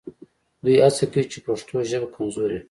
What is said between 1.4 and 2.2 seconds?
پښتو ژبه